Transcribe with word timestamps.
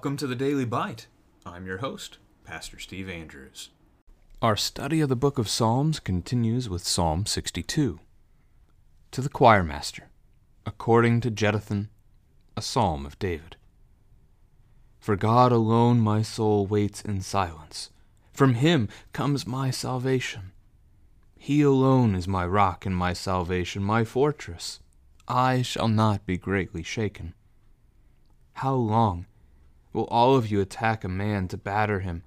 Welcome 0.00 0.16
to 0.16 0.26
the 0.26 0.34
Daily 0.34 0.64
Bite. 0.64 1.08
I'm 1.44 1.66
your 1.66 1.78
host, 1.78 2.16
Pastor 2.44 2.78
Steve 2.78 3.08
Andrews. 3.10 3.68
Our 4.40 4.56
study 4.56 5.02
of 5.02 5.10
the 5.10 5.14
book 5.16 5.36
of 5.36 5.46
Psalms 5.46 6.00
continues 6.00 6.70
with 6.70 6.86
Psalm 6.86 7.26
62. 7.26 8.00
To 9.12 9.20
the 9.20 9.28
choir 9.28 9.64
master, 9.64 10.08
according 10.64 11.20
to 11.22 11.32
Jeduthun, 11.32 11.88
a 12.56 12.62
psalm 12.62 13.04
of 13.04 13.18
David. 13.18 13.56
For 15.00 15.16
God 15.16 15.50
alone 15.50 15.98
my 15.98 16.22
soul 16.22 16.64
waits 16.64 17.02
in 17.02 17.20
silence. 17.20 17.90
From 18.32 18.54
him 18.54 18.88
comes 19.12 19.48
my 19.48 19.72
salvation. 19.72 20.52
He 21.36 21.60
alone 21.60 22.14
is 22.14 22.28
my 22.28 22.46
rock 22.46 22.86
and 22.86 22.94
my 22.94 23.12
salvation, 23.12 23.82
my 23.82 24.04
fortress. 24.04 24.78
I 25.26 25.62
shall 25.62 25.88
not 25.88 26.24
be 26.24 26.36
greatly 26.36 26.84
shaken. 26.84 27.34
How 28.52 28.74
long 28.74 29.26
will 29.92 30.04
all 30.04 30.36
of 30.36 30.52
you 30.52 30.60
attack 30.60 31.02
a 31.02 31.08
man 31.08 31.48
to 31.48 31.56
batter 31.56 31.98
him, 31.98 32.22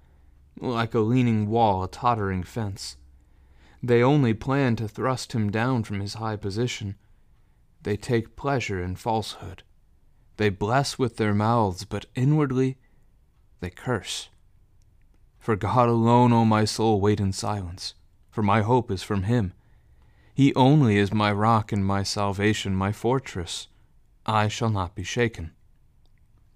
like 0.60 0.94
a 0.94 1.00
leaning 1.00 1.48
wall, 1.48 1.82
a 1.82 1.88
tottering 1.88 2.44
fence? 2.44 2.98
They 3.86 4.02
only 4.02 4.34
plan 4.34 4.78
to 4.78 4.88
thrust 4.88 5.34
him 5.34 5.52
down 5.52 5.84
from 5.84 6.00
his 6.00 6.14
high 6.14 6.38
position. 6.38 6.96
They 7.82 7.98
take 7.98 8.38
pleasure 8.38 8.82
in 8.82 8.96
falsehood. 8.96 9.64
They 10.38 10.48
bless 10.48 10.98
with 10.98 11.18
their 11.18 11.34
mouths, 11.34 11.84
but 11.84 12.06
inwardly 12.16 12.78
they 13.60 13.70
curse. 13.70 14.30
For 15.38 15.58
God 15.58 15.90
alone, 15.90 16.32
O 16.32 16.46
my 16.46 16.64
soul, 16.64 17.02
wait 17.02 17.20
in 17.20 17.34
silence, 17.34 17.94
for 18.32 18.42
my 18.42 18.62
hope 18.62 18.90
is 18.90 19.04
from 19.04 19.24
him. 19.24 19.52
He 20.34 20.56
only 20.56 20.98
is 20.98 21.14
my 21.14 21.34
rock 21.34 21.74
and 21.74 21.86
my 21.86 22.04
salvation, 22.04 22.74
my 22.74 22.94
fortress. 22.94 23.68
I 24.26 24.48
shall 24.48 24.70
not 24.70 24.96
be 24.96 25.04
shaken. 25.04 25.52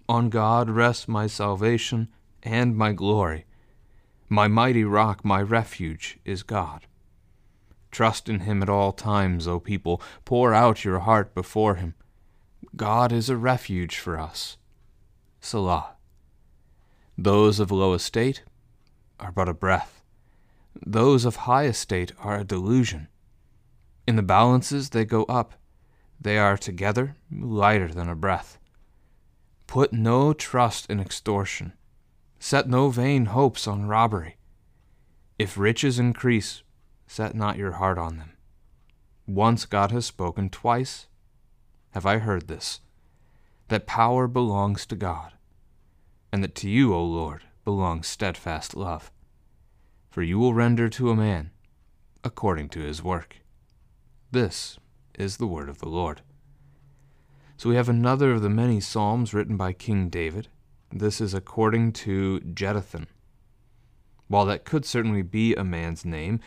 On 0.08 0.30
God 0.30 0.70
rests 0.70 1.06
my 1.06 1.26
salvation 1.26 2.08
and 2.42 2.74
my 2.74 2.92
glory. 2.92 3.44
My 4.30 4.48
mighty 4.48 4.84
rock, 4.84 5.26
my 5.26 5.42
refuge, 5.42 6.18
is 6.24 6.42
God. 6.42 6.86
Trust 7.90 8.28
in 8.28 8.40
him 8.40 8.62
at 8.62 8.68
all 8.68 8.92
times, 8.92 9.48
O 9.48 9.58
people. 9.58 10.02
Pour 10.24 10.52
out 10.52 10.84
your 10.84 11.00
heart 11.00 11.34
before 11.34 11.76
him. 11.76 11.94
God 12.76 13.12
is 13.12 13.28
a 13.28 13.36
refuge 13.36 13.96
for 13.98 14.18
us. 14.18 14.56
Selah. 15.40 15.96
Those 17.16 17.58
of 17.60 17.70
low 17.70 17.94
estate 17.94 18.42
are 19.18 19.32
but 19.32 19.48
a 19.48 19.54
breath. 19.54 20.02
Those 20.84 21.24
of 21.24 21.36
high 21.36 21.64
estate 21.64 22.12
are 22.18 22.38
a 22.38 22.44
delusion. 22.44 23.08
In 24.06 24.16
the 24.16 24.22
balances 24.22 24.90
they 24.90 25.04
go 25.04 25.24
up. 25.24 25.54
They 26.20 26.38
are 26.38 26.56
together 26.56 27.16
lighter 27.30 27.88
than 27.88 28.08
a 28.08 28.14
breath. 28.14 28.58
Put 29.66 29.92
no 29.92 30.32
trust 30.32 30.90
in 30.90 31.00
extortion. 31.00 31.74
Set 32.38 32.68
no 32.68 32.88
vain 32.88 33.26
hopes 33.26 33.66
on 33.66 33.86
robbery. 33.86 34.36
If 35.38 35.58
riches 35.58 35.98
increase, 35.98 36.62
set 37.08 37.34
not 37.34 37.56
your 37.56 37.72
heart 37.72 37.98
on 37.98 38.18
them. 38.18 38.34
Once 39.26 39.66
God 39.66 39.90
has 39.90 40.06
spoken, 40.06 40.48
twice 40.48 41.08
have 41.90 42.06
I 42.06 42.18
heard 42.18 42.46
this 42.46 42.80
that 43.68 43.86
power 43.86 44.26
belongs 44.26 44.86
to 44.86 44.96
God, 44.96 45.32
and 46.32 46.42
that 46.42 46.54
to 46.54 46.70
you, 46.70 46.94
O 46.94 47.04
Lord, 47.04 47.44
belongs 47.64 48.06
steadfast 48.06 48.74
love. 48.74 49.10
For 50.08 50.22
you 50.22 50.38
will 50.38 50.54
render 50.54 50.88
to 50.88 51.10
a 51.10 51.16
man 51.16 51.50
according 52.24 52.70
to 52.70 52.80
his 52.80 53.02
work. 53.02 53.36
This 54.30 54.78
is 55.18 55.36
the 55.36 55.46
word 55.46 55.68
of 55.68 55.78
the 55.78 55.88
Lord. 55.88 56.22
So 57.58 57.68
we 57.68 57.76
have 57.76 57.88
another 57.88 58.32
of 58.32 58.42
the 58.42 58.48
many 58.48 58.80
psalms 58.80 59.34
written 59.34 59.56
by 59.56 59.72
King 59.72 60.08
David. 60.08 60.48
This 60.90 61.20
is 61.20 61.34
according 61.34 61.92
to 61.92 62.40
Jeduthun. 62.40 63.06
While 64.28 64.46
that 64.46 64.64
could 64.64 64.86
certainly 64.86 65.22
be 65.22 65.54
a 65.54 65.64
man's 65.64 66.04
name, 66.04 66.40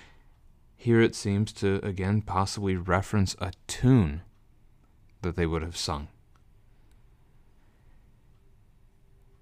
here 0.82 1.00
it 1.00 1.14
seems 1.14 1.54
to 1.54 1.80
again 1.86 2.24
possibly 2.24 2.76
reference 2.76 3.36
a 3.40 3.52
tune 3.68 4.24
that 5.22 5.36
they 5.36 5.46
would 5.46 5.62
have 5.62 5.78
sung. 5.78 6.08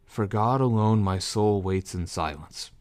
For 0.06 0.28
God 0.28 0.60
alone 0.60 1.02
my 1.02 1.18
soul 1.18 1.62
waits 1.62 1.96
in 1.96 2.08
silence. 2.08 2.72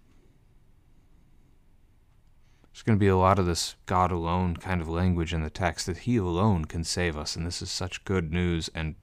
There's 2.72 2.82
going 2.82 2.98
to 2.98 3.00
be 3.00 3.06
a 3.06 3.16
lot 3.16 3.38
of 3.38 3.46
this 3.46 3.76
God 3.86 4.10
alone 4.10 4.56
kind 4.56 4.80
of 4.80 4.88
language 4.88 5.32
in 5.32 5.44
the 5.44 5.50
text 5.50 5.86
that 5.86 5.98
He 5.98 6.16
alone 6.16 6.64
can 6.64 6.82
save 6.82 7.16
us, 7.16 7.36
and 7.36 7.46
this 7.46 7.62
is 7.62 7.70
such 7.70 8.04
good 8.04 8.32
news 8.32 8.68
and 8.74 8.96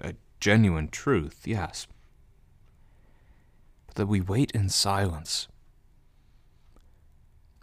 a 0.00 0.14
genuine 0.40 0.88
truth, 0.88 1.42
yes. 1.44 1.86
But 3.88 3.96
that 3.96 4.06
we 4.06 4.22
wait 4.22 4.52
in 4.52 4.70
silence. 4.70 5.48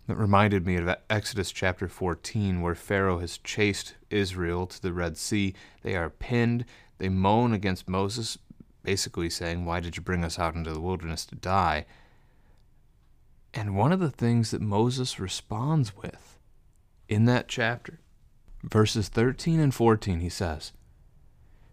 That 0.10 0.18
reminded 0.18 0.66
me 0.66 0.76
of 0.78 0.90
Exodus 1.08 1.52
chapter 1.52 1.88
14, 1.88 2.62
where 2.62 2.74
Pharaoh 2.74 3.20
has 3.20 3.38
chased 3.38 3.94
Israel 4.10 4.66
to 4.66 4.82
the 4.82 4.92
Red 4.92 5.18
Sea. 5.18 5.54
They 5.84 5.96
are 5.96 6.10
pinned. 6.10 6.66
They 6.98 7.10
moan 7.10 7.54
against 7.54 7.88
Moses, 7.88 8.40
basically 8.82 9.30
saying, 9.30 9.66
Why 9.66 9.80
did 9.80 9.98
you 9.98 10.02
bring 10.02 10.26
us 10.26 10.40
out 10.40 10.56
into 10.56 10.74
the 10.74 10.82
wilderness 10.82 11.28
to 11.28 11.36
die? 11.36 11.86
And 13.54 13.76
one 13.76 13.92
of 13.92 14.00
the 14.00 14.10
things 14.10 14.50
that 14.50 14.64
Moses 14.64 15.20
responds 15.20 15.96
with 15.96 16.40
in 17.08 17.26
that 17.26 17.48
chapter, 17.48 18.00
verses 18.64 19.10
13 19.10 19.60
and 19.60 19.76
14, 19.76 20.22
he 20.22 20.30
says, 20.30 20.74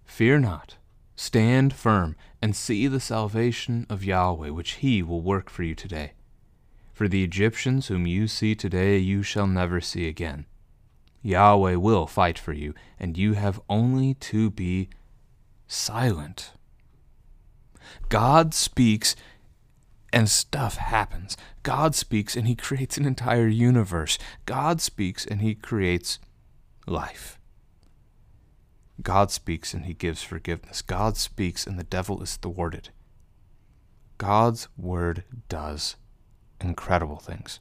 Fear 0.04 0.40
not, 0.40 0.76
stand 1.14 1.72
firm, 1.72 2.16
and 2.42 2.54
see 2.54 2.86
the 2.86 3.00
salvation 3.00 3.86
of 3.88 4.04
Yahweh, 4.04 4.50
which 4.50 4.72
he 4.72 5.02
will 5.02 5.22
work 5.22 5.48
for 5.48 5.62
you 5.62 5.74
today. 5.74 6.12
For 6.96 7.08
the 7.08 7.22
Egyptians 7.22 7.88
whom 7.88 8.06
you 8.06 8.26
see 8.26 8.54
today 8.54 8.96
you 8.96 9.22
shall 9.22 9.46
never 9.46 9.82
see 9.82 10.08
again. 10.08 10.46
Yahweh 11.20 11.74
will 11.74 12.06
fight 12.06 12.38
for 12.38 12.54
you, 12.54 12.72
and 12.98 13.18
you 13.18 13.34
have 13.34 13.60
only 13.68 14.14
to 14.14 14.50
be 14.50 14.88
silent. 15.66 16.52
God 18.08 18.54
speaks 18.54 19.14
and 20.10 20.26
stuff 20.26 20.76
happens. 20.78 21.36
God 21.62 21.94
speaks 21.94 22.34
and 22.34 22.48
he 22.48 22.54
creates 22.54 22.96
an 22.96 23.04
entire 23.04 23.46
universe. 23.46 24.16
God 24.46 24.80
speaks 24.80 25.26
and 25.26 25.42
he 25.42 25.54
creates 25.54 26.18
life. 26.86 27.38
God 29.02 29.30
speaks 29.30 29.74
and 29.74 29.84
he 29.84 29.92
gives 29.92 30.22
forgiveness. 30.22 30.80
God 30.80 31.18
speaks 31.18 31.66
and 31.66 31.78
the 31.78 31.84
devil 31.84 32.22
is 32.22 32.36
thwarted. 32.36 32.88
God's 34.16 34.68
word 34.78 35.24
does 35.50 35.96
incredible 36.60 37.18
things. 37.18 37.60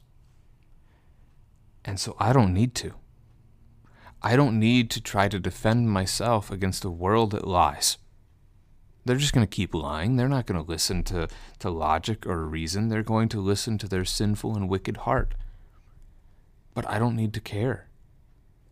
And 1.84 2.00
so 2.00 2.16
I 2.18 2.32
don't 2.32 2.52
need 2.52 2.74
to. 2.76 2.94
I 4.22 4.34
don't 4.34 4.58
need 4.58 4.90
to 4.90 5.00
try 5.00 5.28
to 5.28 5.38
defend 5.38 5.90
myself 5.90 6.50
against 6.50 6.84
a 6.84 6.90
world 6.90 7.30
that 7.30 7.46
lies. 7.46 7.98
They're 9.04 9.16
just 9.16 9.32
going 9.32 9.46
to 9.46 9.56
keep 9.56 9.72
lying. 9.72 10.16
They're 10.16 10.28
not 10.28 10.46
going 10.46 10.60
to 10.60 10.68
listen 10.68 11.04
to, 11.04 11.28
to 11.60 11.70
logic 11.70 12.26
or 12.26 12.44
reason. 12.44 12.88
They're 12.88 13.04
going 13.04 13.28
to 13.28 13.40
listen 13.40 13.78
to 13.78 13.88
their 13.88 14.04
sinful 14.04 14.56
and 14.56 14.68
wicked 14.68 14.98
heart. 14.98 15.34
But 16.74 16.88
I 16.88 16.98
don't 16.98 17.14
need 17.14 17.32
to 17.34 17.40
care. 17.40 17.88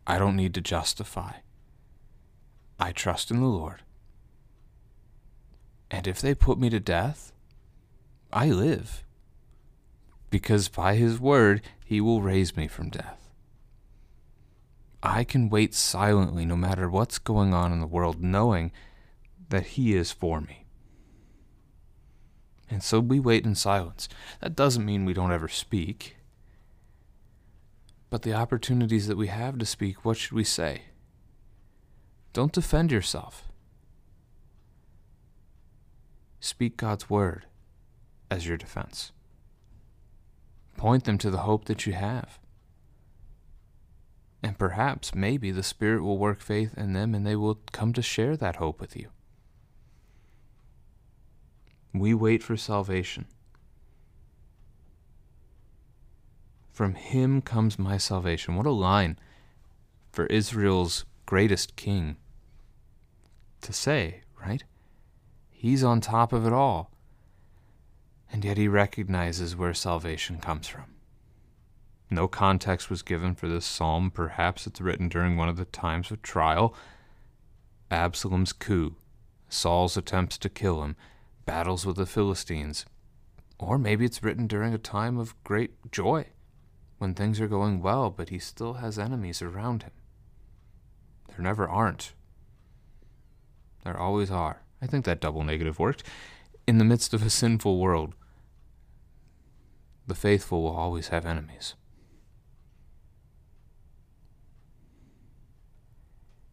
I 0.06 0.18
don't 0.18 0.34
need 0.34 0.52
to 0.54 0.60
justify. 0.60 1.34
I 2.80 2.90
trust 2.90 3.30
in 3.30 3.40
the 3.40 3.46
Lord. 3.46 3.84
And 5.88 6.08
if 6.08 6.20
they 6.20 6.34
put 6.34 6.58
me 6.58 6.68
to 6.70 6.80
death, 6.80 7.32
I 8.32 8.50
live. 8.50 9.03
Because 10.34 10.66
by 10.66 10.96
His 10.96 11.20
word, 11.20 11.62
He 11.84 12.00
will 12.00 12.20
raise 12.20 12.56
me 12.56 12.66
from 12.66 12.90
death. 12.90 13.30
I 15.00 15.22
can 15.22 15.48
wait 15.48 15.74
silently 15.74 16.44
no 16.44 16.56
matter 16.56 16.90
what's 16.90 17.20
going 17.20 17.54
on 17.54 17.72
in 17.72 17.78
the 17.78 17.86
world, 17.86 18.20
knowing 18.20 18.72
that 19.50 19.78
He 19.78 19.94
is 19.94 20.10
for 20.10 20.40
me. 20.40 20.66
And 22.68 22.82
so 22.82 22.98
we 22.98 23.20
wait 23.20 23.44
in 23.46 23.54
silence. 23.54 24.08
That 24.40 24.56
doesn't 24.56 24.84
mean 24.84 25.04
we 25.04 25.14
don't 25.14 25.30
ever 25.30 25.46
speak. 25.46 26.16
But 28.10 28.22
the 28.22 28.34
opportunities 28.34 29.06
that 29.06 29.16
we 29.16 29.28
have 29.28 29.56
to 29.58 29.64
speak, 29.64 30.04
what 30.04 30.16
should 30.16 30.32
we 30.32 30.42
say? 30.42 30.86
Don't 32.32 32.50
defend 32.50 32.90
yourself. 32.90 33.52
Speak 36.40 36.76
God's 36.76 37.08
word 37.08 37.46
as 38.32 38.48
your 38.48 38.56
defense. 38.56 39.12
Point 40.76 41.04
them 41.04 41.18
to 41.18 41.30
the 41.30 41.38
hope 41.38 41.66
that 41.66 41.86
you 41.86 41.92
have. 41.92 42.38
And 44.42 44.58
perhaps, 44.58 45.14
maybe, 45.14 45.50
the 45.50 45.62
Spirit 45.62 46.02
will 46.02 46.18
work 46.18 46.40
faith 46.40 46.76
in 46.76 46.92
them 46.92 47.14
and 47.14 47.26
they 47.26 47.36
will 47.36 47.60
come 47.72 47.92
to 47.94 48.02
share 48.02 48.36
that 48.36 48.56
hope 48.56 48.80
with 48.80 48.94
you. 48.96 49.08
We 51.94 52.12
wait 52.12 52.42
for 52.42 52.56
salvation. 52.56 53.26
From 56.72 56.94
him 56.94 57.40
comes 57.40 57.78
my 57.78 57.98
salvation. 57.98 58.56
What 58.56 58.66
a 58.66 58.70
line 58.70 59.18
for 60.10 60.26
Israel's 60.26 61.04
greatest 61.24 61.76
king 61.76 62.16
to 63.62 63.72
say, 63.72 64.22
right? 64.44 64.64
He's 65.50 65.84
on 65.84 66.00
top 66.00 66.32
of 66.32 66.46
it 66.46 66.52
all. 66.52 66.90
And 68.34 68.44
yet 68.44 68.58
he 68.58 68.66
recognizes 68.66 69.54
where 69.54 69.72
salvation 69.72 70.40
comes 70.40 70.66
from. 70.66 70.86
No 72.10 72.26
context 72.26 72.90
was 72.90 73.00
given 73.00 73.36
for 73.36 73.46
this 73.46 73.64
psalm. 73.64 74.10
Perhaps 74.10 74.66
it's 74.66 74.80
written 74.80 75.08
during 75.08 75.36
one 75.36 75.48
of 75.48 75.56
the 75.56 75.66
times 75.66 76.10
of 76.10 76.20
trial. 76.20 76.74
Absalom's 77.92 78.52
coup, 78.52 78.96
Saul's 79.48 79.96
attempts 79.96 80.36
to 80.38 80.48
kill 80.48 80.82
him, 80.82 80.96
battles 81.46 81.86
with 81.86 81.94
the 81.94 82.06
Philistines. 82.06 82.84
Or 83.60 83.78
maybe 83.78 84.04
it's 84.04 84.24
written 84.24 84.48
during 84.48 84.74
a 84.74 84.78
time 84.78 85.16
of 85.16 85.40
great 85.44 85.92
joy, 85.92 86.26
when 86.98 87.14
things 87.14 87.40
are 87.40 87.46
going 87.46 87.82
well, 87.82 88.10
but 88.10 88.30
he 88.30 88.40
still 88.40 88.74
has 88.74 88.98
enemies 88.98 89.42
around 89.42 89.84
him. 89.84 89.92
There 91.28 91.38
never 91.38 91.68
aren't. 91.68 92.14
There 93.84 93.96
always 93.96 94.32
are. 94.32 94.62
I 94.82 94.88
think 94.88 95.04
that 95.04 95.20
double 95.20 95.44
negative 95.44 95.78
worked. 95.78 96.02
In 96.66 96.78
the 96.78 96.84
midst 96.84 97.14
of 97.14 97.24
a 97.24 97.30
sinful 97.30 97.78
world, 97.78 98.12
the 100.06 100.14
faithful 100.14 100.62
will 100.62 100.76
always 100.76 101.08
have 101.08 101.24
enemies. 101.24 101.74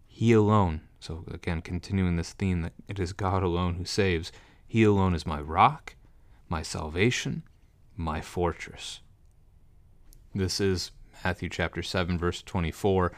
He 0.08 0.34
alone, 0.34 0.82
so 1.00 1.26
again, 1.32 1.62
continuing 1.62 2.16
this 2.16 2.34
theme 2.34 2.62
that 2.62 2.74
it 2.88 3.00
is 3.00 3.12
God 3.12 3.44
alone 3.44 3.76
who 3.76 3.86
saves, 3.86 4.32
He 4.68 4.84
alone 4.84 5.16
is 5.16 5.26
my 5.26 5.42
rock, 5.42 5.96
my 6.48 6.62
salvation, 6.62 7.44
my 7.98 8.22
fortress. 8.22 9.02
This 10.34 10.62
is 10.62 10.92
Matthew 11.24 11.50
chapter 11.50 11.82
7, 11.82 12.18
verse 12.18 12.42
24, 12.42 13.12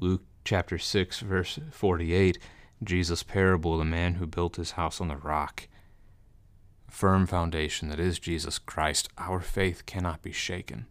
Luke 0.00 0.22
chapter 0.44 0.78
6, 0.78 1.20
verse 1.20 1.58
48, 1.70 2.38
Jesus' 2.82 3.22
parable 3.22 3.78
the 3.78 3.84
man 3.84 4.14
who 4.14 4.26
built 4.26 4.56
his 4.56 4.72
house 4.72 5.00
on 5.00 5.08
the 5.08 5.16
rock. 5.16 5.68
Firm 6.88 7.26
foundation 7.26 7.90
that 7.90 8.00
is 8.00 8.18
Jesus 8.18 8.58
Christ. 8.58 9.08
Our 9.18 9.40
faith 9.40 9.86
cannot 9.86 10.22
be 10.22 10.32
shaken. 10.32 10.86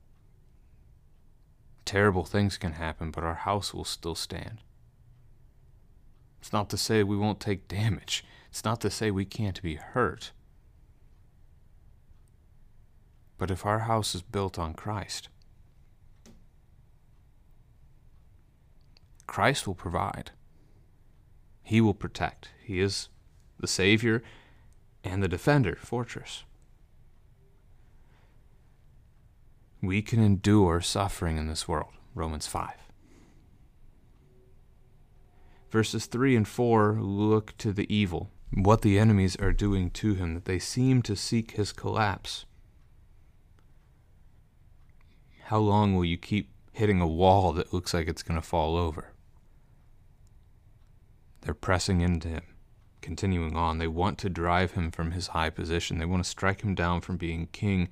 Terrible 1.85 2.23
things 2.23 2.57
can 2.57 2.73
happen, 2.73 3.11
but 3.11 3.23
our 3.23 3.33
house 3.33 3.73
will 3.73 3.85
still 3.85 4.15
stand. 4.15 4.61
It's 6.39 6.53
not 6.53 6.69
to 6.69 6.77
say 6.77 7.03
we 7.03 7.17
won't 7.17 7.39
take 7.39 7.67
damage. 7.67 8.23
It's 8.49 8.63
not 8.63 8.79
to 8.81 8.89
say 8.89 9.11
we 9.11 9.25
can't 9.25 9.61
be 9.61 9.75
hurt. 9.75 10.31
But 13.38 13.51
if 13.51 13.65
our 13.65 13.79
house 13.79 14.15
is 14.15 14.21
built 14.21 14.57
on 14.57 14.73
Christ, 14.73 15.29
Christ 19.27 19.67
will 19.67 19.75
provide. 19.75 20.31
He 21.63 21.81
will 21.81 21.94
protect. 21.94 22.49
He 22.63 22.79
is 22.79 23.09
the 23.59 23.67
Savior 23.67 24.23
and 25.03 25.21
the 25.21 25.27
defender, 25.27 25.77
fortress. 25.79 26.44
We 29.81 30.01
can 30.01 30.21
endure 30.21 30.81
suffering 30.81 31.38
in 31.38 31.47
this 31.47 31.67
world. 31.67 31.91
Romans 32.15 32.47
5. 32.47 32.71
Verses 35.69 36.05
3 36.05 36.35
and 36.35 36.47
4 36.47 36.97
look 36.99 37.55
to 37.57 37.71
the 37.71 37.94
evil, 37.94 38.31
what 38.51 38.81
the 38.81 38.97
enemies 38.97 39.35
are 39.35 39.51
doing 39.51 39.91
to 39.91 40.15
him, 40.15 40.33
that 40.33 40.45
they 40.45 40.59
seem 40.59 41.01
to 41.03 41.15
seek 41.15 41.51
his 41.51 41.71
collapse. 41.71 42.45
How 45.44 45.59
long 45.59 45.95
will 45.95 46.05
you 46.05 46.17
keep 46.17 46.49
hitting 46.71 46.99
a 46.99 47.07
wall 47.07 47.53
that 47.53 47.73
looks 47.73 47.94
like 47.94 48.07
it's 48.07 48.23
going 48.23 48.39
to 48.39 48.45
fall 48.45 48.75
over? 48.75 49.13
They're 51.41 51.53
pressing 51.53 52.01
into 52.01 52.29
him, 52.29 52.44
continuing 53.01 53.55
on. 53.55 53.77
They 53.77 53.88
want 53.88 54.17
to 54.19 54.29
drive 54.29 54.71
him 54.71 54.91
from 54.91 55.11
his 55.11 55.27
high 55.27 55.49
position. 55.49 55.97
They 55.97 56.05
want 56.05 56.23
to 56.23 56.29
strike 56.29 56.61
him 56.61 56.75
down 56.75 57.01
from 57.01 57.17
being 57.17 57.47
king. 57.51 57.89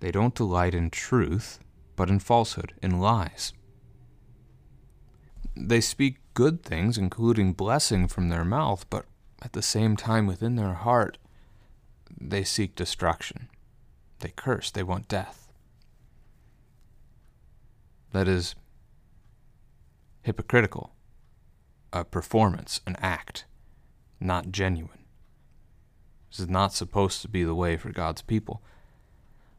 They 0.00 0.10
don't 0.10 0.34
delight 0.34 0.74
in 0.74 0.90
truth, 0.90 1.58
but 1.94 2.10
in 2.10 2.18
falsehood, 2.18 2.74
in 2.82 3.00
lies. 3.00 3.52
They 5.56 5.80
speak 5.80 6.18
good 6.34 6.62
things, 6.62 6.98
including 6.98 7.54
blessing 7.54 8.08
from 8.08 8.28
their 8.28 8.44
mouth, 8.44 8.84
but 8.90 9.06
at 9.42 9.52
the 9.52 9.62
same 9.62 9.96
time, 9.96 10.26
within 10.26 10.56
their 10.56 10.74
heart, 10.74 11.18
they 12.18 12.44
seek 12.44 12.74
destruction. 12.74 13.48
They 14.20 14.32
curse, 14.34 14.70
they 14.70 14.82
want 14.82 15.08
death. 15.08 15.52
That 18.12 18.28
is 18.28 18.54
hypocritical 20.22 20.92
a 21.92 22.04
performance, 22.04 22.80
an 22.86 22.96
act, 23.00 23.46
not 24.20 24.50
genuine. 24.50 25.04
This 26.30 26.40
is 26.40 26.48
not 26.48 26.72
supposed 26.72 27.22
to 27.22 27.28
be 27.28 27.44
the 27.44 27.54
way 27.54 27.76
for 27.76 27.90
God's 27.90 28.22
people. 28.22 28.62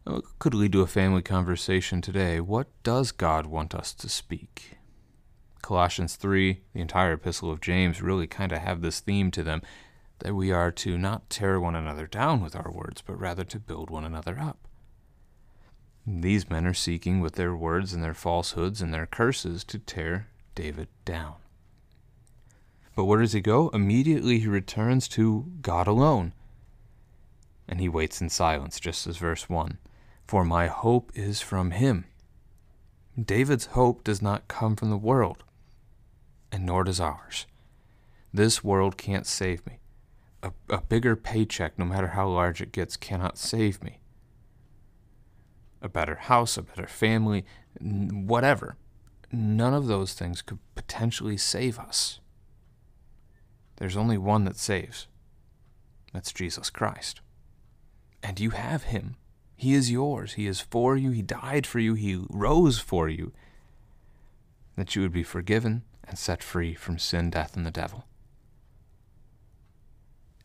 It 0.06 0.24
could 0.40 0.54
lead 0.54 0.72
to 0.74 0.82
a 0.82 0.88
family 0.88 1.22
conversation 1.22 2.02
today. 2.02 2.40
What 2.40 2.68
does 2.84 3.12
God 3.12 3.46
want 3.46 3.76
us 3.76 3.94
to 3.96 4.08
speak? 4.08 4.78
Colossians 5.62 6.16
3, 6.16 6.62
the 6.74 6.82
entire 6.82 7.14
epistle 7.14 7.52
of 7.52 7.60
James, 7.60 8.02
really 8.02 8.28
kind 8.28 8.52
of 8.52 8.60
have 8.60 8.82
this 8.82 9.00
theme 9.00 9.32
to 9.32 9.44
them 9.44 9.62
that 10.20 10.34
we 10.34 10.52
are 10.52 10.72
to 10.72 10.98
not 10.98 11.30
tear 11.30 11.60
one 11.60 11.76
another 11.76 12.08
down 12.08 12.42
with 12.42 12.56
our 12.56 12.72
words, 12.72 13.02
but 13.02 13.20
rather 13.20 13.44
to 13.44 13.60
build 13.60 13.90
one 13.90 14.06
another 14.06 14.40
up. 14.40 14.68
These 16.06 16.50
men 16.50 16.66
are 16.66 16.74
seeking 16.74 17.20
with 17.20 17.36
their 17.36 17.56
words 17.56 17.94
and 17.94 18.02
their 18.02 18.14
falsehoods 18.14 18.82
and 18.82 18.94
their 18.94 19.06
curses 19.06 19.66
to 19.66 19.78
tear 19.78 20.28
David 20.56 20.88
down. 21.04 21.36
But 22.98 23.06
where 23.06 23.22
does 23.22 23.34
he 23.34 23.42
go? 23.42 23.70
Immediately 23.76 24.40
he 24.40 24.48
returns 24.48 25.08
to 25.10 25.46
God 25.62 25.86
alone. 25.86 26.34
And 27.68 27.80
he 27.80 27.88
waits 27.88 28.22
in 28.22 28.30
silence, 28.30 28.80
just 28.80 29.06
as 29.06 29.18
verse 29.18 29.48
1 29.48 29.78
For 30.26 30.44
my 30.44 30.66
hope 30.66 31.12
is 31.14 31.40
from 31.40 31.70
him. 31.70 32.06
David's 33.24 33.68
hope 33.68 34.04
does 34.04 34.20
not 34.20 34.48
come 34.48 34.76
from 34.76 34.90
the 34.90 34.98
world, 34.98 35.44
and 36.52 36.66
nor 36.66 36.84
does 36.84 37.00
ours. 37.00 37.46
This 38.34 38.64
world 38.64 38.98
can't 38.98 39.28
save 39.28 39.64
me. 39.68 39.78
A, 40.42 40.52
a 40.68 40.82
bigger 40.82 41.16
paycheck, 41.16 41.78
no 41.78 41.86
matter 41.86 42.08
how 42.08 42.28
large 42.28 42.62
it 42.64 42.72
gets, 42.72 42.98
cannot 42.98 43.38
save 43.38 43.84
me. 43.84 44.00
A 45.84 45.88
better 45.88 46.16
house, 46.16 46.58
a 46.58 46.64
better 46.64 46.88
family, 46.88 47.46
whatever. 47.80 48.76
None 49.32 49.76
of 49.76 49.86
those 49.86 50.16
things 50.16 50.42
could 50.42 50.58
potentially 50.74 51.38
save 51.38 51.78
us. 51.78 52.22
There's 53.78 53.98
only 53.98 54.18
one 54.18 54.44
that 54.46 54.58
saves. 54.58 55.08
That's 56.14 56.34
Jesus 56.34 56.70
Christ. 56.70 57.22
And 58.22 58.40
you 58.40 58.52
have 58.52 58.84
him. 58.84 59.16
He 59.56 59.74
is 59.74 59.92
yours. 59.92 60.34
He 60.34 60.48
is 60.48 60.60
for 60.60 60.96
you. 60.96 61.12
He 61.12 61.22
died 61.22 61.66
for 61.66 61.80
you. 61.80 61.94
He 61.94 62.24
rose 62.30 62.80
for 62.80 63.08
you. 63.08 63.34
That 64.76 64.96
you 64.96 65.02
would 65.02 65.12
be 65.12 65.24
forgiven 65.24 65.84
and 66.08 66.18
set 66.18 66.44
free 66.44 66.74
from 66.74 67.00
sin, 67.00 67.30
death, 67.30 67.56
and 67.56 67.66
the 67.66 67.72
devil. 67.72 68.06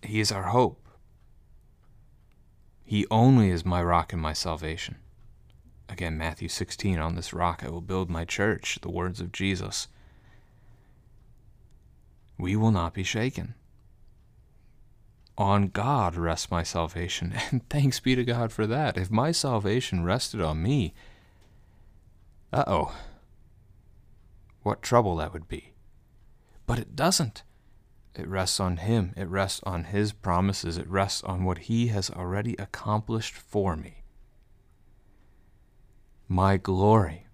He 0.03 0.21
is 0.21 0.33
our 0.33 0.45
hope. 0.45 0.89
He 2.85 3.07
only 3.11 3.51
is 3.51 3.65
my 3.65 3.83
rock 3.83 4.12
and 4.12 4.21
my 4.21 4.33
salvation. 4.33 4.97
Again, 5.89 6.19
Matthew 6.19 6.49
16 6.49 6.99
On 6.99 7.15
this 7.15 7.33
rock 7.33 7.62
I 7.65 7.71
will 7.71 7.81
build 7.81 8.11
my 8.11 8.25
church, 8.25 8.79
the 8.83 8.91
words 8.91 9.21
of 9.21 9.33
Jesus 9.33 9.89
we 12.43 12.57
will 12.57 12.73
not 12.73 12.93
be 12.93 13.05
shaken. 13.05 13.55
On 15.39 15.69
God 15.69 16.17
rests 16.17 16.51
my 16.51 16.65
salvation, 16.65 17.33
and 17.53 17.67
thanks 17.71 18.01
be 18.01 18.17
to 18.17 18.25
God 18.25 18.51
for 18.51 18.67
that. 18.67 18.99
If 18.99 19.13
my 19.13 19.31
salvation 19.31 20.03
rested 20.03 20.41
on 20.41 20.61
me, 20.61 20.93
uh 22.53 22.65
oh, 22.67 22.97
what 24.65 24.83
trouble 24.83 25.17
that 25.17 25.33
would 25.33 25.47
be. 25.47 25.73
But 26.67 26.81
it 26.81 26.97
doesn't. 26.97 27.45
It 28.17 28.27
rests 28.27 28.59
on 28.59 28.79
Him, 28.79 29.15
it 29.17 29.29
rests 29.29 29.61
on 29.63 29.85
His 29.85 30.13
promises, 30.13 30.77
it 30.77 30.89
rests 30.89 31.23
on 31.23 31.45
what 31.45 31.59
He 31.59 31.87
has 31.87 32.11
already 32.11 32.57
accomplished 32.59 33.35
for 33.35 33.77
me. 33.77 34.03
My 36.27 36.57
glory. 36.57 37.29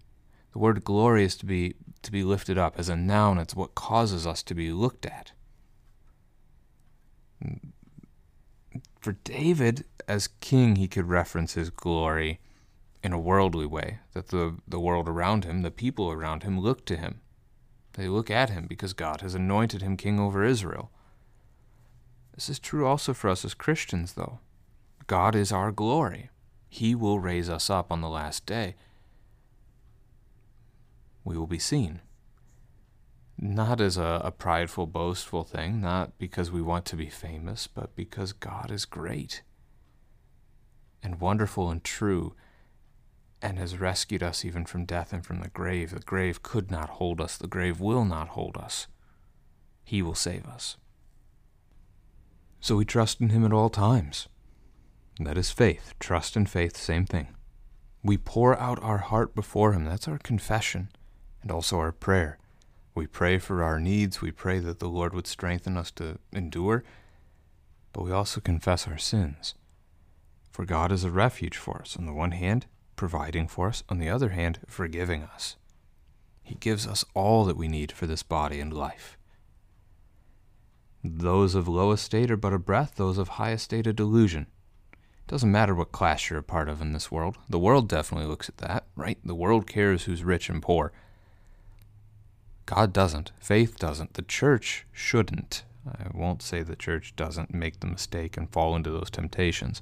The 0.53 0.59
word 0.59 0.85
glory 0.85 1.25
is 1.25 1.37
to 1.37 1.47
be 1.47 1.77
to 2.03 2.13
be 2.13 2.23
lifted 2.23 2.59
up. 2.59 2.79
As 2.79 2.89
a 2.89 2.97
noun, 2.97 3.39
it's 3.39 3.55
what 3.55 3.75
causes 3.75 4.27
us 4.27 4.43
to 4.45 4.55
be 4.55 4.73
looked 4.73 5.07
at. 5.07 5.33
For 9.01 9.13
David, 9.25 9.85
as 10.07 10.29
king, 10.41 10.77
he 10.77 10.89
could 10.89 11.09
reference 11.09 11.55
his 11.55 11.71
glory 11.71 12.41
in 13.03 13.13
a 13.13 13.19
worldly 13.19 13.67
way, 13.67 14.01
that 14.13 14.29
the, 14.29 14.57
the 14.67 14.81
world 14.81 15.09
around 15.09 15.45
him, 15.45 15.63
the 15.63 15.71
people 15.71 16.11
around 16.11 16.43
him, 16.43 16.59
look 16.61 16.85
to 16.87 16.97
him. 16.97 17.21
They 17.93 18.09
look 18.09 18.31
at 18.31 18.51
him 18.51 18.67
because 18.69 18.93
God 18.93 19.21
has 19.21 19.35
anointed 19.35 19.83
him 19.83 19.97
king 19.97 20.19
over 20.19 20.45
Israel. 20.45 20.91
This 22.35 22.49
is 22.49 22.59
true 22.59 22.87
also 22.87 23.15
for 23.15 23.31
us 23.31 23.45
as 23.45 23.55
Christians, 23.55 24.13
though. 24.15 24.39
God 25.07 25.35
is 25.35 25.51
our 25.51 25.73
glory. 25.73 26.31
He 26.69 26.95
will 26.95 27.19
raise 27.19 27.49
us 27.49 27.71
up 27.71 27.91
on 27.91 28.01
the 28.01 28.09
last 28.09 28.47
day. 28.47 28.77
We 31.29 31.37
will 31.37 31.47
be 31.47 31.59
seen. 31.59 32.01
Not 33.37 33.83
as 33.83 33.99
a, 33.99 34.23
a, 34.25 34.31
prideful, 34.31 34.87
boastful 34.87 35.45
thing, 35.45 35.79
not 35.79 36.17
because 36.17 36.51
we 36.51 36.63
want 36.63 36.87
to 36.87 36.97
be 36.97 37.11
famous, 37.11 37.67
but 37.67 37.95
because 37.95 38.33
God 38.33 38.71
is 38.71 38.87
great 38.87 39.43
and 41.03 41.21
wonderful 41.21 41.71
and 41.71 41.85
true 41.85 42.35
and 43.43 43.59
has 43.59 43.79
rescued 43.79 44.23
us 44.23 44.43
even 44.43 44.65
from 44.65 44.87
death 44.87 45.13
and 45.13 45.23
from 45.25 45.41
the 45.41 45.51
grave. 45.51 45.91
The 45.91 46.01
grave 46.01 46.43
could 46.43 46.71
not 46.71 46.89
hold 46.89 47.21
us, 47.21 47.37
the 47.37 47.47
grave 47.47 47.79
will 47.79 48.07
not 48.07 48.29
hold 48.29 48.57
us. 48.57 48.87
He 49.85 50.01
will 50.01 50.15
save 50.15 50.47
us. 50.47 50.79
So 52.59 52.77
we 52.77 52.87
trust 52.87 53.21
in 53.21 53.29
Him 53.29 53.45
at 53.45 53.53
all 53.53 53.69
times. 53.69 54.29
That 55.21 55.37
is 55.37 55.51
faith. 55.51 55.93
Trust 56.01 56.37
and 56.37 56.49
faith, 56.49 56.75
same 56.75 57.05
thing. 57.05 57.37
We 58.03 58.17
pour 58.17 58.59
out 58.59 58.83
our 58.83 58.99
heart 58.99 59.35
before 59.35 59.75
Him. 59.75 59.85
That's 59.85 60.09
our 60.09 60.17
confession 60.17 60.89
and 61.43 61.51
also 61.51 61.79
our 61.79 61.93
prayer. 61.93 62.39
We 62.95 63.07
pray 63.07 63.39
for 63.39 63.63
our 63.63 63.79
needs. 63.79 64.21
We 64.21 64.33
pray 64.33 64.59
that 64.59 64.81
the 64.81 64.89
Lord 64.89 65.15
would 65.15 65.27
strengthen 65.27 65.77
us 65.77 65.91
to 65.93 66.19
endure. 66.33 66.83
But 67.93 68.03
we 68.03 68.13
also 68.13 68.41
confess 68.41 68.89
our 68.89 68.99
sins. 68.99 69.55
For 70.51 70.65
God 70.65 70.91
is 70.91 71.05
a 71.05 71.11
refuge 71.11 71.57
for 71.57 71.81
us. 71.81 71.97
On 71.97 72.07
the 72.07 72.13
one 72.13 72.33
hand, 72.33 72.67
providing 72.97 73.47
for 73.47 73.69
us, 73.69 73.85
on 73.89 73.99
the 73.99 74.09
other 74.09 74.31
hand, 74.31 74.59
forgiving 74.67 75.23
us. 75.23 75.57
He 76.43 76.57
gives 76.57 76.87
us 76.87 77.05
all 77.15 77.45
that 77.45 77.57
we 77.57 77.69
need 77.69 77.93
for 77.93 78.07
this 78.07 78.23
body 78.23 78.59
and 78.59 78.73
life. 78.73 79.17
Those 81.05 81.55
of 81.55 81.69
low 81.69 81.93
estate 81.93 82.31
are 82.31 82.37
but 82.37 82.53
a 82.53 82.59
breath, 82.59 82.95
those 82.97 83.19
of 83.19 83.29
high 83.29 83.53
estate 83.53 83.87
a 83.87 83.93
delusion. 83.93 84.47
It 84.93 85.29
doesn't 85.29 85.53
matter 85.53 85.75
what 85.75 85.93
class 85.93 86.29
you're 86.29 86.41
a 86.41 86.43
part 86.43 86.69
of 86.69 86.83
in 86.83 86.93
this 86.93 87.11
world. 87.11 87.39
The 87.49 87.59
world 87.59 87.89
definitely 87.89 88.27
looks 88.27 88.49
at 88.49 88.57
that, 88.59 88.87
right? 88.97 89.19
The 89.25 89.35
world 89.35 89.67
cares 89.67 90.05
who's 90.05 90.25
rich 90.25 90.49
and 90.49 90.61
poor. 90.61 90.93
God 92.69 92.93
doesn't. 92.93 93.33
Faith 93.41 93.79
doesn't. 93.79 94.13
The 94.13 94.21
church 94.21 94.87
shouldn't. 94.93 95.65
I 95.87 96.09
won't 96.13 96.43
say 96.43 96.63
the 96.63 96.77
church 96.77 97.17
doesn't 97.17 97.55
make 97.55 97.81
the 97.81 97.87
mistake 97.87 98.37
and 98.37 98.51
fall 98.51 98.77
into 98.77 98.91
those 98.91 99.09
temptations. 99.09 99.81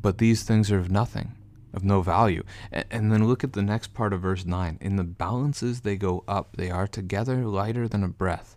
But 0.00 0.18
these 0.18 0.44
things 0.44 0.70
are 0.70 0.78
of 0.78 0.88
nothing, 0.88 1.32
of 1.74 1.82
no 1.82 2.00
value. 2.00 2.44
And 2.70 3.10
then 3.10 3.26
look 3.26 3.42
at 3.42 3.54
the 3.54 3.62
next 3.62 3.92
part 3.92 4.12
of 4.12 4.20
verse 4.20 4.44
9. 4.44 4.78
In 4.80 4.94
the 4.94 5.02
balances 5.02 5.80
they 5.80 5.96
go 5.96 6.22
up, 6.28 6.56
they 6.56 6.70
are 6.70 6.86
together 6.86 7.44
lighter 7.44 7.88
than 7.88 8.04
a 8.04 8.08
breath. 8.08 8.56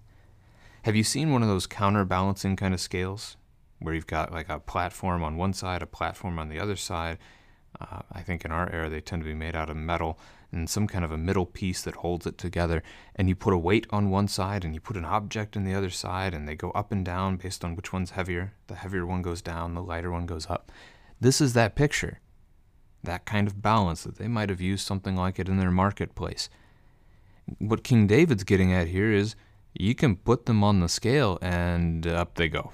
Have 0.84 0.96
you 0.96 1.04
seen 1.04 1.32
one 1.32 1.42
of 1.42 1.50
those 1.50 1.66
counterbalancing 1.66 2.56
kind 2.56 2.76
of 2.76 2.80
scales? 2.80 3.36
Where 3.80 3.96
you've 3.96 4.06
got 4.06 4.32
like 4.32 4.48
a 4.48 4.60
platform 4.60 5.24
on 5.24 5.38
one 5.38 5.54
side, 5.54 5.82
a 5.82 5.88
platform 5.88 6.38
on 6.38 6.50
the 6.50 6.60
other 6.60 6.76
side. 6.76 7.18
Uh, 7.80 8.02
I 8.12 8.22
think 8.22 8.46
in 8.46 8.52
our 8.52 8.70
era 8.72 8.90
they 8.90 9.02
tend 9.02 9.22
to 9.22 9.28
be 9.28 9.34
made 9.34 9.56
out 9.56 9.70
of 9.70 9.78
metal 9.78 10.20
and 10.52 10.70
some 10.70 10.88
kind 10.88 11.06
of 11.06 11.12
a 11.12 11.18
middle 11.18 11.46
piece 11.46 11.82
that 11.84 11.96
holds 11.96 12.26
it 12.26 12.38
together. 12.38 12.82
And 13.16 13.30
you 13.30 13.36
put 13.36 13.54
a 13.54 13.58
weight 13.58 13.86
on 13.92 14.10
one 14.10 14.28
side 14.28 14.66
and 14.66 14.74
you 14.74 14.80
put 14.80 14.98
an 14.98 15.06
object 15.06 15.56
on 15.56 15.64
the 15.64 15.76
other 15.76 15.90
side, 15.90 16.34
and 16.34 16.48
they 16.48 16.56
go 16.56 16.72
up 16.72 16.92
and 16.92 17.06
down 17.06 17.38
based 17.38 17.64
on 17.64 17.76
which 17.76 17.94
one's 17.94 18.12
heavier. 18.12 18.54
The 18.68 18.76
heavier 18.76 19.06
one 19.06 19.22
goes 19.22 19.42
down, 19.42 19.76
the 19.76 19.84
lighter 19.84 20.12
one 20.12 20.26
goes 20.26 20.50
up. 20.50 20.72
This 21.22 21.42
is 21.42 21.54
that 21.54 21.76
picture, 21.76 22.20
that 23.04 23.26
kind 23.26 23.48
of 23.48 23.62
balance 23.62 24.04
that 24.04 24.18
they 24.18 24.28
might 24.28 24.50
have 24.50 24.62
used 24.62 24.88
something 24.88 25.16
like 25.16 25.38
it 25.38 25.50
in 25.50 25.58
their 25.58 25.72
marketplace. 25.72 26.50
What 27.58 27.84
King 27.84 28.08
David's 28.08 28.44
getting 28.44 28.74
at 28.74 28.88
here 28.88 29.12
is 29.12 29.36
you 29.74 29.96
can 29.96 30.16
put 30.16 30.46
them 30.46 30.64
on 30.64 30.80
the 30.80 30.90
scale 30.90 31.38
and 31.42 32.08
up 32.08 32.36
they 32.36 32.48
go. 32.48 32.72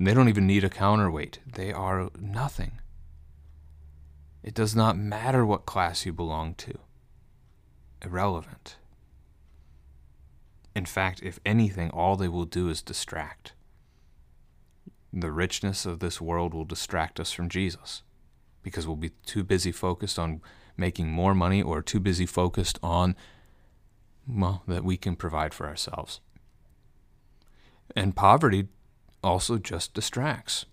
They 0.00 0.14
don't 0.14 0.28
even 0.28 0.46
need 0.46 0.64
a 0.64 0.70
counterweight, 0.70 1.40
they 1.46 1.72
are 1.72 2.10
nothing. 2.18 2.80
It 4.42 4.54
does 4.54 4.74
not 4.74 4.98
matter 4.98 5.46
what 5.46 5.66
class 5.66 6.04
you 6.04 6.12
belong 6.12 6.54
to. 6.56 6.78
Irrelevant. 8.04 8.76
In 10.74 10.86
fact, 10.86 11.20
if 11.22 11.38
anything, 11.46 11.90
all 11.90 12.16
they 12.16 12.28
will 12.28 12.44
do 12.44 12.68
is 12.68 12.82
distract 12.82 13.52
the 15.12 15.30
richness 15.30 15.84
of 15.84 15.98
this 15.98 16.20
world 16.20 16.54
will 16.54 16.64
distract 16.64 17.20
us 17.20 17.32
from 17.32 17.48
Jesus 17.48 18.02
because 18.62 18.86
we'll 18.86 18.96
be 18.96 19.10
too 19.26 19.44
busy 19.44 19.70
focused 19.70 20.18
on 20.18 20.40
making 20.76 21.10
more 21.10 21.34
money 21.34 21.60
or 21.60 21.82
too 21.82 22.00
busy 22.00 22.24
focused 22.24 22.78
on, 22.82 23.14
well, 24.26 24.62
that 24.66 24.84
we 24.84 24.96
can 24.96 25.16
provide 25.16 25.52
for 25.52 25.66
ourselves. 25.66 26.20
And 27.94 28.16
poverty 28.16 28.68
also 29.22 29.58
just 29.58 29.92
distracts, 29.92 30.64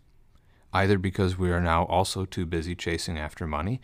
either 0.73 0.97
because 0.97 1.38
we 1.38 1.51
are 1.51 1.61
now 1.61 1.85
also 1.85 2.25
too 2.25 2.45
busy 2.45 2.75
chasing 2.75 3.17
after 3.17 3.47
money 3.47 3.81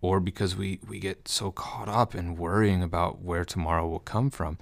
or 0.00 0.20
because 0.20 0.56
we, 0.56 0.80
we 0.86 0.98
get 0.98 1.28
so 1.28 1.50
caught 1.50 1.88
up 1.88 2.14
in 2.14 2.36
worrying 2.36 2.82
about 2.82 3.20
where 3.20 3.44
tomorrow 3.44 3.86
will 3.86 3.98
come 3.98 4.30
from. 4.30 4.58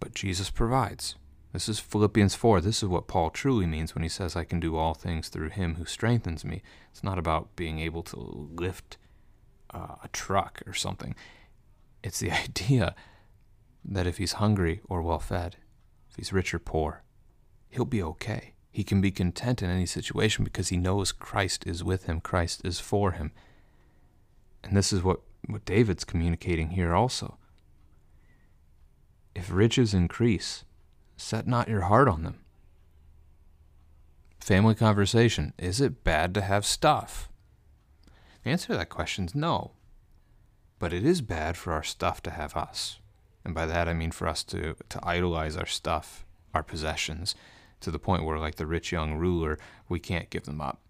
But 0.00 0.14
Jesus 0.14 0.50
provides. 0.50 1.16
This 1.52 1.68
is 1.68 1.78
Philippians 1.78 2.34
4. 2.34 2.60
This 2.60 2.82
is 2.82 2.88
what 2.88 3.06
Paul 3.06 3.30
truly 3.30 3.66
means 3.66 3.94
when 3.94 4.02
he 4.02 4.08
says, 4.08 4.34
I 4.34 4.44
can 4.44 4.60
do 4.60 4.76
all 4.76 4.94
things 4.94 5.28
through 5.28 5.50
him 5.50 5.76
who 5.76 5.84
strengthens 5.84 6.44
me. 6.44 6.62
It's 6.90 7.04
not 7.04 7.18
about 7.18 7.54
being 7.54 7.78
able 7.78 8.02
to 8.04 8.18
lift 8.18 8.96
uh, 9.72 9.96
a 10.02 10.08
truck 10.12 10.62
or 10.66 10.74
something. 10.74 11.14
It's 12.02 12.18
the 12.18 12.30
idea 12.44 12.94
that 13.84 14.06
if 14.06 14.18
he's 14.18 14.34
hungry 14.34 14.80
or 14.88 15.02
well 15.02 15.18
fed, 15.18 15.56
if 16.10 16.16
he's 16.16 16.32
rich 16.32 16.54
or 16.54 16.58
poor, 16.58 17.02
he'll 17.68 17.84
be 17.84 18.02
okay. 18.02 18.53
He 18.74 18.82
can 18.82 19.00
be 19.00 19.12
content 19.12 19.62
in 19.62 19.70
any 19.70 19.86
situation 19.86 20.42
because 20.42 20.70
he 20.70 20.76
knows 20.76 21.12
Christ 21.12 21.64
is 21.64 21.84
with 21.84 22.06
him, 22.06 22.20
Christ 22.20 22.60
is 22.64 22.80
for 22.80 23.12
him. 23.12 23.30
And 24.64 24.76
this 24.76 24.92
is 24.92 25.00
what, 25.00 25.20
what 25.46 25.64
David's 25.64 26.02
communicating 26.02 26.70
here 26.70 26.92
also. 26.92 27.38
If 29.32 29.52
riches 29.52 29.94
increase, 29.94 30.64
set 31.16 31.46
not 31.46 31.68
your 31.68 31.82
heart 31.82 32.08
on 32.08 32.24
them. 32.24 32.40
Family 34.40 34.74
conversation 34.74 35.52
Is 35.56 35.80
it 35.80 36.02
bad 36.02 36.34
to 36.34 36.40
have 36.40 36.66
stuff? 36.66 37.28
The 38.42 38.50
answer 38.50 38.72
to 38.72 38.76
that 38.78 38.88
question 38.88 39.26
is 39.26 39.36
no. 39.36 39.70
But 40.80 40.92
it 40.92 41.04
is 41.04 41.20
bad 41.20 41.56
for 41.56 41.72
our 41.72 41.84
stuff 41.84 42.24
to 42.24 42.32
have 42.32 42.56
us. 42.56 42.98
And 43.44 43.54
by 43.54 43.66
that 43.66 43.88
I 43.88 43.94
mean 43.94 44.10
for 44.10 44.26
us 44.26 44.42
to, 44.44 44.74
to 44.88 45.00
idolize 45.04 45.56
our 45.56 45.64
stuff, 45.64 46.26
our 46.52 46.64
possessions, 46.64 47.36
to 47.80 47.90
the 47.90 47.98
point 47.98 48.24
where, 48.24 48.38
like 48.38 48.56
the 48.56 48.66
rich 48.66 48.92
young 48.92 49.14
ruler, 49.14 49.58
we 49.88 50.00
can't 50.00 50.30
give 50.30 50.44
them 50.44 50.60
up. 50.60 50.80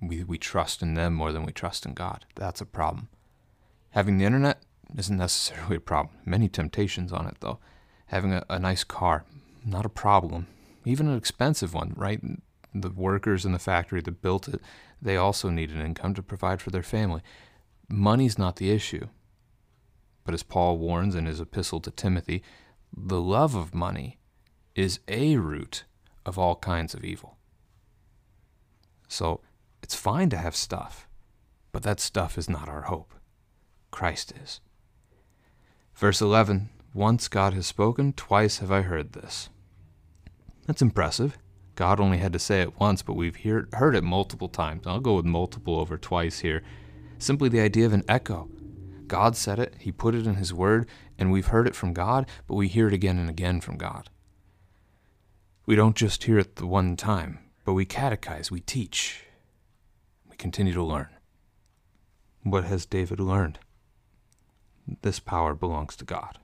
We, 0.00 0.24
we 0.24 0.38
trust 0.38 0.82
in 0.82 0.94
them 0.94 1.14
more 1.14 1.32
than 1.32 1.44
we 1.44 1.52
trust 1.52 1.86
in 1.86 1.94
God. 1.94 2.26
That's 2.34 2.60
a 2.60 2.66
problem. 2.66 3.08
Having 3.90 4.18
the 4.18 4.24
internet 4.24 4.62
isn't 4.96 5.16
necessarily 5.16 5.76
a 5.76 5.80
problem. 5.80 6.16
Many 6.24 6.48
temptations 6.48 7.12
on 7.12 7.26
it, 7.26 7.36
though 7.40 7.58
having 8.06 8.32
a, 8.32 8.44
a 8.48 8.58
nice 8.58 8.84
car, 8.84 9.24
not 9.64 9.86
a 9.86 9.90
problem. 9.90 10.46
Even 10.84 11.08
an 11.08 11.16
expensive 11.16 11.74
one, 11.74 11.92
right? 11.96 12.20
The 12.74 12.90
workers 12.90 13.44
in 13.44 13.52
the 13.52 13.58
factory 13.58 14.00
that 14.00 14.22
built 14.22 14.48
it, 14.48 14.60
they 15.00 15.16
also 15.16 15.50
need 15.50 15.70
an 15.70 15.80
income 15.80 16.14
to 16.14 16.22
provide 16.22 16.62
for 16.62 16.70
their 16.70 16.82
family. 16.82 17.22
Money's 17.88 18.38
not 18.38 18.56
the 18.56 18.70
issue. 18.70 19.08
But 20.24 20.34
as 20.34 20.42
Paul 20.42 20.78
warns 20.78 21.14
in 21.14 21.26
his 21.26 21.40
epistle 21.40 21.80
to 21.80 21.90
Timothy, 21.90 22.42
the 22.96 23.20
love 23.20 23.54
of 23.54 23.74
money 23.74 24.18
is 24.76 25.00
a 25.08 25.36
root 25.36 25.84
of 26.24 26.38
all 26.38 26.54
kinds 26.56 26.94
of 26.94 27.04
evil. 27.04 27.38
So 29.08 29.40
it's 29.82 29.94
fine 29.94 30.30
to 30.30 30.36
have 30.36 30.54
stuff, 30.54 31.08
but 31.72 31.82
that 31.82 31.98
stuff 31.98 32.36
is 32.36 32.48
not 32.48 32.68
our 32.68 32.82
hope. 32.82 33.14
Christ 33.90 34.32
is. 34.42 34.60
Verse 35.94 36.20
11 36.20 36.68
once 36.92 37.28
God 37.28 37.52
has 37.52 37.66
spoken, 37.66 38.14
twice 38.14 38.58
have 38.58 38.72
I 38.72 38.80
heard 38.80 39.12
this. 39.12 39.50
That's 40.66 40.80
impressive. 40.80 41.36
God 41.74 42.00
only 42.00 42.16
had 42.16 42.32
to 42.32 42.38
say 42.38 42.62
it 42.62 42.80
once, 42.80 43.02
but 43.02 43.12
we've 43.12 43.36
hear, 43.36 43.68
heard 43.74 43.94
it 43.94 44.02
multiple 44.02 44.48
times. 44.48 44.86
I'll 44.86 45.00
go 45.00 45.16
with 45.16 45.26
multiple 45.26 45.78
over 45.78 45.98
twice 45.98 46.38
here. 46.38 46.62
Simply 47.18 47.50
the 47.50 47.60
idea 47.60 47.84
of 47.84 47.92
an 47.92 48.04
echo. 48.08 48.48
God 49.08 49.36
said 49.36 49.58
it, 49.58 49.74
He 49.78 49.92
put 49.92 50.14
it 50.14 50.26
in 50.26 50.36
His 50.36 50.54
Word, 50.54 50.88
and 51.18 51.30
we've 51.30 51.48
heard 51.48 51.66
it 51.66 51.76
from 51.76 51.92
God, 51.92 52.26
but 52.46 52.54
we 52.54 52.66
hear 52.66 52.88
it 52.88 52.94
again 52.94 53.18
and 53.18 53.28
again 53.28 53.60
from 53.60 53.76
God. 53.76 54.08
We 55.66 55.76
don't 55.76 55.96
just 55.96 56.24
hear 56.24 56.38
it 56.38 56.56
the 56.56 56.66
one 56.66 56.96
time, 56.96 57.40
but 57.64 57.74
we 57.74 57.84
catechize, 57.84 58.50
we 58.50 58.60
teach, 58.60 59.24
we 60.30 60.36
continue 60.36 60.72
to 60.72 60.82
learn. 60.82 61.08
What 62.44 62.64
has 62.64 62.86
David 62.86 63.20
learned? 63.20 63.58
This 65.02 65.18
power 65.18 65.54
belongs 65.54 65.96
to 65.96 66.04
God 66.04 66.38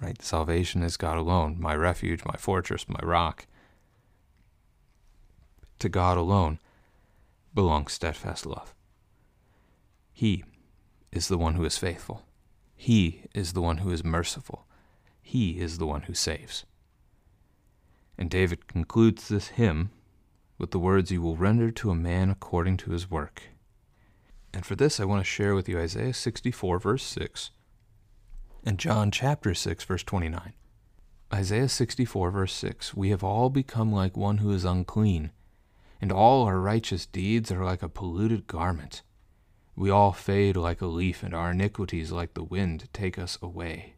right? 0.00 0.20
Salvation 0.22 0.82
is 0.82 0.96
God 0.96 1.18
alone, 1.18 1.56
my 1.58 1.74
refuge, 1.74 2.24
my 2.24 2.36
fortress, 2.36 2.88
my 2.88 3.00
rock. 3.02 3.46
To 5.78 5.88
God 5.88 6.18
alone 6.18 6.58
belongs 7.54 7.92
steadfast 7.92 8.46
love. 8.46 8.74
He 10.12 10.44
is 11.12 11.28
the 11.28 11.38
one 11.38 11.54
who 11.54 11.64
is 11.64 11.78
faithful. 11.78 12.24
He 12.74 13.22
is 13.34 13.52
the 13.52 13.62
one 13.62 13.78
who 13.78 13.90
is 13.90 14.04
merciful. 14.04 14.66
He 15.22 15.60
is 15.60 15.78
the 15.78 15.86
one 15.86 16.02
who 16.02 16.14
saves. 16.14 16.64
And 18.18 18.30
David 18.30 18.66
concludes 18.66 19.28
this 19.28 19.48
hymn 19.48 19.90
with 20.58 20.70
the 20.70 20.78
words, 20.78 21.10
You 21.10 21.22
will 21.22 21.36
render 21.36 21.70
to 21.70 21.90
a 21.90 21.94
man 21.94 22.30
according 22.30 22.78
to 22.78 22.92
his 22.92 23.10
work. 23.10 23.42
And 24.54 24.64
for 24.64 24.74
this, 24.74 24.98
I 24.98 25.04
want 25.04 25.20
to 25.20 25.30
share 25.30 25.54
with 25.54 25.68
you 25.68 25.78
Isaiah 25.78 26.14
64, 26.14 26.78
verse 26.78 27.02
6, 27.04 27.50
and 28.64 28.78
John 28.78 29.10
chapter 29.10 29.52
6, 29.52 29.84
verse 29.84 30.02
29. 30.02 30.54
Isaiah 31.32 31.68
64, 31.68 32.30
verse 32.30 32.52
6 32.54 32.94
We 32.94 33.10
have 33.10 33.22
all 33.22 33.50
become 33.50 33.92
like 33.92 34.16
one 34.16 34.38
who 34.38 34.52
is 34.52 34.64
unclean, 34.64 35.32
and 36.00 36.10
all 36.10 36.44
our 36.44 36.58
righteous 36.58 37.04
deeds 37.04 37.50
are 37.52 37.64
like 37.64 37.82
a 37.82 37.88
polluted 37.88 38.46
garment. 38.46 39.02
We 39.74 39.90
all 39.90 40.12
fade 40.12 40.56
like 40.56 40.80
a 40.80 40.86
leaf, 40.86 41.22
and 41.22 41.34
our 41.34 41.50
iniquities, 41.50 42.12
like 42.12 42.32
the 42.32 42.44
wind, 42.44 42.88
take 42.94 43.18
us 43.18 43.38
away. 43.42 43.95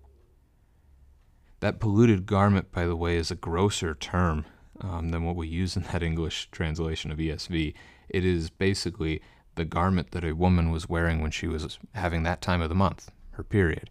That 1.61 1.81
polluted 1.81 2.27
garment, 2.27 2.71
by 2.71 2.87
the 2.87 2.97
way, 2.97 3.17
is 3.17 3.31
a 3.31 3.37
grosser 3.37 3.95
term 3.95 4.45
um, 4.81 5.11
than 5.11 5.25
what 5.25 5.37
we 5.37 5.49
use 5.49 5.77
in 5.77 5.83
that 5.85 6.03
English 6.11 6.49
translation 6.51 7.11
of 7.11 7.19
ESV. 7.19 7.75
It 8.09 8.25
is 8.25 8.51
basically 8.51 9.21
the 9.57 9.65
garment 9.65 10.13
that 10.13 10.25
a 10.25 10.35
woman 10.35 10.71
was 10.71 10.89
wearing 10.89 11.21
when 11.21 11.33
she 11.33 11.49
was 11.49 11.79
having 11.95 12.23
that 12.23 12.41
time 12.41 12.63
of 12.63 12.69
the 12.69 12.75
month, 12.75 13.11
her 13.33 13.43
period. 13.43 13.91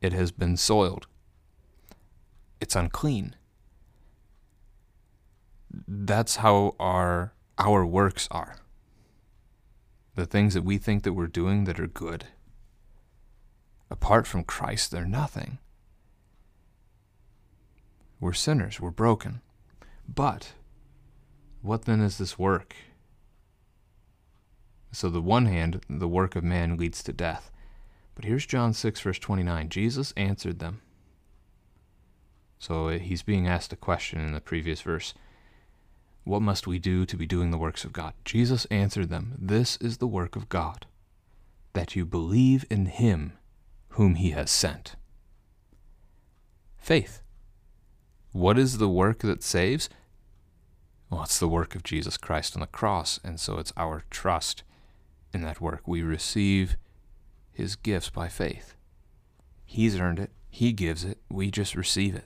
It 0.00 0.12
has 0.12 0.32
been 0.32 0.56
soiled, 0.56 1.06
it's 2.60 2.74
unclean. 2.74 3.36
That's 5.86 6.36
how 6.36 6.74
our 6.78 7.34
our 7.58 7.84
works 7.84 8.28
are. 8.30 8.56
The 10.14 10.26
things 10.26 10.54
that 10.54 10.64
we 10.64 10.78
think 10.78 11.04
that 11.04 11.12
we're 11.12 11.26
doing 11.26 11.64
that 11.64 11.78
are 11.78 11.86
good. 11.86 12.26
Apart 13.90 14.26
from 14.26 14.44
Christ, 14.44 14.90
they're 14.90 15.04
nothing. 15.04 15.58
We're 18.22 18.32
sinners, 18.34 18.78
we're 18.78 18.92
broken. 18.92 19.40
But 20.08 20.52
what 21.60 21.86
then 21.86 22.00
is 22.00 22.18
this 22.18 22.38
work? 22.38 22.76
So, 24.92 25.10
the 25.10 25.20
one 25.20 25.46
hand, 25.46 25.84
the 25.90 26.06
work 26.06 26.36
of 26.36 26.44
man 26.44 26.76
leads 26.76 27.02
to 27.02 27.12
death. 27.12 27.50
But 28.14 28.24
here's 28.24 28.46
John 28.46 28.74
6, 28.74 29.00
verse 29.00 29.18
29. 29.18 29.70
Jesus 29.70 30.12
answered 30.16 30.60
them. 30.60 30.82
So, 32.60 32.90
uh, 32.90 32.98
he's 33.00 33.24
being 33.24 33.48
asked 33.48 33.72
a 33.72 33.76
question 33.76 34.20
in 34.20 34.34
the 34.34 34.40
previous 34.40 34.82
verse 34.82 35.14
What 36.22 36.42
must 36.42 36.68
we 36.68 36.78
do 36.78 37.04
to 37.04 37.16
be 37.16 37.26
doing 37.26 37.50
the 37.50 37.58
works 37.58 37.84
of 37.84 37.92
God? 37.92 38.12
Jesus 38.24 38.66
answered 38.66 39.08
them 39.08 39.34
This 39.36 39.76
is 39.78 39.96
the 39.96 40.06
work 40.06 40.36
of 40.36 40.48
God, 40.48 40.86
that 41.72 41.96
you 41.96 42.06
believe 42.06 42.66
in 42.70 42.86
him 42.86 43.32
whom 43.88 44.14
he 44.14 44.30
has 44.30 44.48
sent. 44.48 44.94
Faith. 46.78 47.21
What 48.32 48.58
is 48.58 48.78
the 48.78 48.88
work 48.88 49.18
that 49.20 49.42
saves? 49.42 49.88
Well, 51.10 51.24
it's 51.24 51.38
the 51.38 51.48
work 51.48 51.74
of 51.74 51.82
Jesus 51.82 52.16
Christ 52.16 52.56
on 52.56 52.60
the 52.60 52.66
cross, 52.66 53.20
and 53.22 53.38
so 53.38 53.58
it's 53.58 53.72
our 53.76 54.04
trust 54.08 54.62
in 55.34 55.42
that 55.42 55.60
work. 55.60 55.86
We 55.86 56.02
receive 56.02 56.76
his 57.52 57.76
gifts 57.76 58.08
by 58.08 58.28
faith. 58.28 58.74
He's 59.66 60.00
earned 60.00 60.18
it, 60.18 60.30
he 60.48 60.72
gives 60.72 61.04
it, 61.04 61.18
we 61.28 61.50
just 61.50 61.74
receive 61.74 62.14
it. 62.14 62.24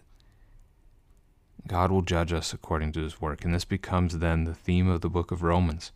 God 1.67 1.91
will 1.91 2.03
judge 2.03 2.33
us 2.33 2.53
according 2.53 2.93
to 2.93 3.03
his 3.03 3.21
work, 3.21 3.45
and 3.45 3.53
this 3.53 3.65
becomes 3.65 4.19
then 4.19 4.45
the 4.45 4.55
theme 4.55 4.89
of 4.89 5.01
the 5.01 5.11
book 5.11 5.33
of 5.33 5.43
Romans 5.43 5.91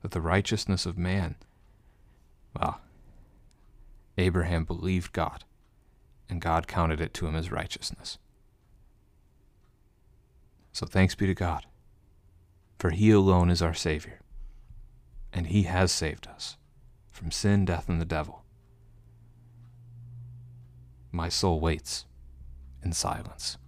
that 0.00 0.12
the 0.12 0.22
righteousness 0.22 0.86
of 0.86 0.96
man, 0.96 1.36
well, 2.58 2.80
Abraham 4.16 4.64
believed 4.64 5.12
God, 5.12 5.44
and 6.30 6.40
God 6.40 6.66
counted 6.66 7.02
it 7.02 7.12
to 7.14 7.26
him 7.26 7.36
as 7.36 7.52
righteousness. 7.52 8.16
So 10.72 10.86
thanks 10.86 11.14
be 11.14 11.26
to 11.26 11.34
God, 11.34 11.66
for 12.78 12.90
He 12.90 13.10
alone 13.10 13.50
is 13.50 13.62
our 13.62 13.74
Savior, 13.74 14.20
and 15.32 15.48
He 15.48 15.64
has 15.64 15.92
saved 15.92 16.26
us 16.28 16.56
from 17.10 17.30
sin, 17.30 17.64
death, 17.64 17.88
and 17.88 18.00
the 18.00 18.06
devil. 18.06 18.44
My 21.12 21.28
soul 21.28 21.60
waits 21.60 22.06
in 22.82 22.92
silence. 22.92 23.58